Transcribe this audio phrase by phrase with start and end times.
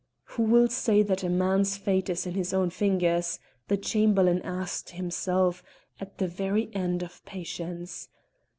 [0.33, 5.61] "Who will say that man's fate is in his own fingers?" the Chamberlain asked himself,
[5.99, 8.09] at the very end of patience.